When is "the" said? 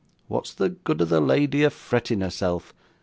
0.51-0.69, 1.09-1.21